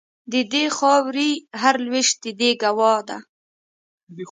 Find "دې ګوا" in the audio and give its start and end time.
2.39-2.95